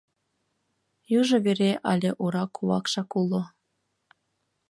[1.19, 3.41] Южо вере але ора кулакшак уло.